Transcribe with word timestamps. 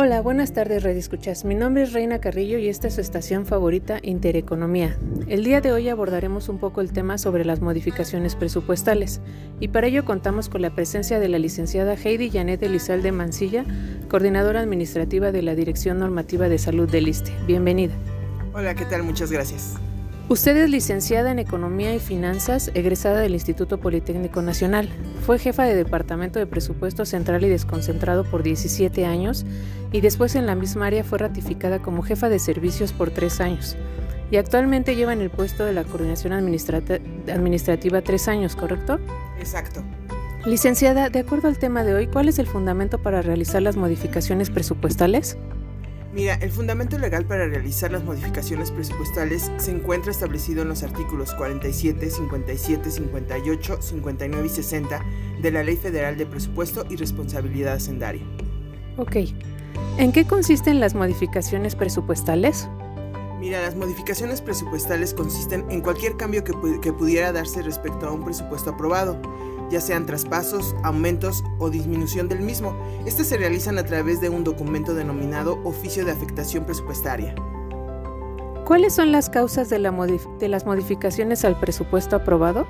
Hola, 0.00 0.20
buenas 0.20 0.52
tardes, 0.52 0.84
Radio 0.84 1.00
Escuchas. 1.00 1.44
Mi 1.44 1.56
nombre 1.56 1.82
es 1.82 1.92
Reina 1.92 2.20
Carrillo 2.20 2.56
y 2.56 2.68
esta 2.68 2.86
es 2.86 2.94
su 2.94 3.00
estación 3.00 3.46
favorita, 3.46 3.98
Intereconomía. 4.00 4.96
El 5.26 5.42
día 5.42 5.60
de 5.60 5.72
hoy 5.72 5.88
abordaremos 5.88 6.48
un 6.48 6.58
poco 6.58 6.80
el 6.80 6.92
tema 6.92 7.18
sobre 7.18 7.44
las 7.44 7.60
modificaciones 7.60 8.36
presupuestales 8.36 9.20
y 9.58 9.66
para 9.66 9.88
ello 9.88 10.04
contamos 10.04 10.48
con 10.48 10.62
la 10.62 10.72
presencia 10.72 11.18
de 11.18 11.28
la 11.28 11.40
licenciada 11.40 11.94
Heidi 11.94 12.30
Janet 12.30 12.62
Elizalde 12.62 13.10
Mancilla, 13.10 13.64
coordinadora 14.08 14.60
administrativa 14.60 15.32
de 15.32 15.42
la 15.42 15.56
Dirección 15.56 15.98
Normativa 15.98 16.48
de 16.48 16.58
Salud 16.58 16.88
del 16.88 17.08
ISTE. 17.08 17.32
Bienvenida. 17.48 17.94
Hola, 18.54 18.76
¿qué 18.76 18.84
tal? 18.84 19.02
Muchas 19.02 19.32
gracias. 19.32 19.80
Usted 20.30 20.58
es 20.58 20.68
licenciada 20.68 21.30
en 21.32 21.38
Economía 21.38 21.94
y 21.94 22.00
Finanzas, 22.00 22.70
egresada 22.74 23.20
del 23.20 23.32
Instituto 23.32 23.78
Politécnico 23.78 24.42
Nacional. 24.42 24.90
Fue 25.24 25.38
jefa 25.38 25.62
de 25.62 25.74
Departamento 25.74 26.38
de 26.38 26.46
Presupuesto 26.46 27.06
Central 27.06 27.44
y 27.44 27.48
Desconcentrado 27.48 28.24
por 28.24 28.42
17 28.42 29.06
años 29.06 29.46
y 29.90 30.02
después 30.02 30.34
en 30.34 30.44
la 30.44 30.54
misma 30.54 30.88
área 30.88 31.02
fue 31.02 31.16
ratificada 31.16 31.78
como 31.78 32.02
jefa 32.02 32.28
de 32.28 32.38
servicios 32.38 32.92
por 32.92 33.10
tres 33.10 33.40
años. 33.40 33.78
Y 34.30 34.36
actualmente 34.36 34.96
lleva 34.96 35.14
en 35.14 35.22
el 35.22 35.30
puesto 35.30 35.64
de 35.64 35.72
la 35.72 35.84
Coordinación 35.84 36.34
Administrativa 36.34 38.02
tres 38.02 38.28
años, 38.28 38.54
¿correcto? 38.54 38.98
Exacto. 39.38 39.82
Licenciada, 40.44 41.08
de 41.08 41.20
acuerdo 41.20 41.48
al 41.48 41.58
tema 41.58 41.84
de 41.84 41.94
hoy, 41.94 42.06
¿cuál 42.06 42.28
es 42.28 42.38
el 42.38 42.46
fundamento 42.46 42.98
para 42.98 43.22
realizar 43.22 43.62
las 43.62 43.76
modificaciones 43.76 44.50
presupuestales? 44.50 45.38
Mira, 46.18 46.34
el 46.34 46.50
fundamento 46.50 46.98
legal 46.98 47.24
para 47.26 47.46
realizar 47.46 47.92
las 47.92 48.02
modificaciones 48.02 48.72
presupuestales 48.72 49.52
se 49.58 49.70
encuentra 49.70 50.10
establecido 50.10 50.62
en 50.62 50.68
los 50.68 50.82
artículos 50.82 51.32
47, 51.34 52.10
57, 52.10 52.90
58, 52.90 53.80
59 53.80 54.44
y 54.44 54.48
60 54.48 55.00
de 55.40 55.50
la 55.52 55.62
Ley 55.62 55.76
Federal 55.76 56.18
de 56.18 56.26
Presupuesto 56.26 56.84
y 56.90 56.96
Responsabilidad 56.96 57.74
Hacendaria. 57.74 58.26
Ok. 58.96 59.14
¿En 59.98 60.10
qué 60.10 60.26
consisten 60.26 60.80
las 60.80 60.96
modificaciones 60.96 61.76
presupuestales? 61.76 62.68
Mira, 63.38 63.62
las 63.62 63.76
modificaciones 63.76 64.42
presupuestales 64.42 65.14
consisten 65.14 65.70
en 65.70 65.82
cualquier 65.82 66.16
cambio 66.16 66.42
que, 66.42 66.52
que 66.82 66.92
pudiera 66.92 67.30
darse 67.30 67.62
respecto 67.62 68.08
a 68.08 68.10
un 68.10 68.24
presupuesto 68.24 68.70
aprobado 68.70 69.22
ya 69.70 69.80
sean 69.80 70.06
traspasos, 70.06 70.74
aumentos 70.82 71.44
o 71.58 71.70
disminución 71.70 72.28
del 72.28 72.40
mismo. 72.40 72.76
Estas 73.06 73.26
se 73.26 73.36
realizan 73.36 73.78
a 73.78 73.84
través 73.84 74.20
de 74.20 74.28
un 74.28 74.44
documento 74.44 74.94
denominado 74.94 75.60
Oficio 75.64 76.04
de 76.04 76.12
Afectación 76.12 76.64
Presupuestaria. 76.64 77.34
¿Cuáles 78.64 78.94
son 78.94 79.12
las 79.12 79.30
causas 79.30 79.70
de, 79.70 79.78
las 79.78 80.66
modificaciones 80.66 81.44
al 81.44 81.58
presupuesto 81.58 82.16
aprobado? 82.16 82.66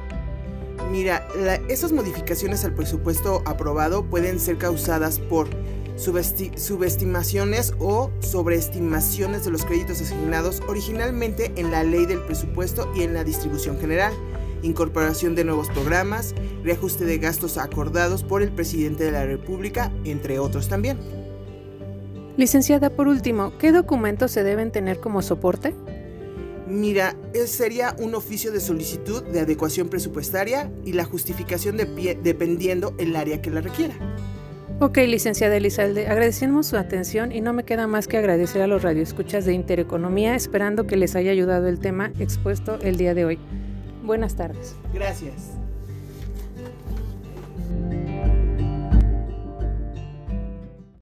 Mira, 0.92 1.26
esas 1.69 1.91
modificaciones 1.91 2.64
al 2.64 2.72
presupuesto 2.72 3.42
aprobado 3.46 4.04
pueden 4.04 4.38
ser 4.38 4.58
causadas 4.58 5.19
por 5.19 5.48
subestimaciones 5.96 7.74
o 7.80 8.12
sobreestimaciones 8.20 9.44
de 9.44 9.50
los 9.50 9.64
créditos 9.64 10.00
asignados 10.00 10.62
originalmente 10.69 11.52
en 11.56 11.72
la 11.72 11.82
ley 11.82 12.06
del 12.06 12.20
presupuesto 12.20 12.88
y 12.94 13.02
en 13.02 13.12
la 13.12 13.24
distribución 13.24 13.76
general 13.80 14.12
incorporación 14.62 15.34
de 15.34 15.44
nuevos 15.44 15.68
programas, 15.68 16.34
reajuste 16.62 17.04
de 17.04 17.18
gastos 17.18 17.58
acordados 17.58 18.22
por 18.22 18.42
el 18.42 18.52
presidente 18.52 19.04
de 19.04 19.12
la 19.12 19.26
República, 19.26 19.92
entre 20.04 20.38
otros 20.38 20.68
también. 20.68 20.98
Licenciada, 22.36 22.90
por 22.90 23.08
último, 23.08 23.52
¿qué 23.58 23.72
documentos 23.72 24.30
se 24.30 24.44
deben 24.44 24.70
tener 24.70 25.00
como 25.00 25.22
soporte? 25.22 25.74
Mira, 26.68 27.16
sería 27.46 27.96
un 27.98 28.14
oficio 28.14 28.52
de 28.52 28.60
solicitud 28.60 29.22
de 29.22 29.40
adecuación 29.40 29.88
presupuestaria 29.88 30.70
y 30.84 30.92
la 30.92 31.04
justificación 31.04 31.76
de 31.76 31.86
pie, 31.86 32.18
dependiendo 32.22 32.94
el 32.98 33.16
área 33.16 33.41
que 33.41 33.50
la 33.50 33.62
requiera. 33.62 33.94
Ok, 34.80 34.98
licenciada 34.98 35.56
Elizalde, 35.56 36.06
agradecemos 36.06 36.68
su 36.68 36.76
atención 36.76 37.32
y 37.32 37.41
no 37.41 37.52
me 37.52 37.64
queda 37.64 37.88
más 37.88 38.06
que 38.06 38.18
agradecer 38.18 38.62
a 38.62 38.68
los 38.68 38.82
radioescuchas 38.82 39.44
de 39.44 39.54
Intereconomía, 39.54 40.36
esperando 40.36 40.86
que 40.86 40.97
les 40.97 41.16
haya 41.16 41.32
ayudado 41.32 41.66
el 41.66 41.80
tema 41.80 42.12
expuesto 42.20 42.78
el 42.82 42.97
día 42.97 43.14
de 43.14 43.24
hoy. 43.24 43.38
Buenas 44.03 44.36
tardes. 44.36 44.76
Gracias. 44.92 45.59